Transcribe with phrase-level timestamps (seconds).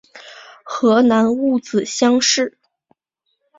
[0.63, 2.57] 河南戊子乡试。